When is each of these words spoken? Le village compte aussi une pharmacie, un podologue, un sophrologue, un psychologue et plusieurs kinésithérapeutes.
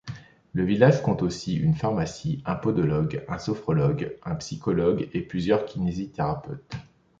Le 0.53 0.63
village 0.65 1.03
compte 1.03 1.21
aussi 1.21 1.55
une 1.55 1.75
pharmacie, 1.75 2.41
un 2.47 2.55
podologue, 2.55 3.23
un 3.27 3.37
sophrologue, 3.37 4.17
un 4.23 4.33
psychologue 4.33 5.07
et 5.13 5.21
plusieurs 5.21 5.63
kinésithérapeutes. 5.65 6.73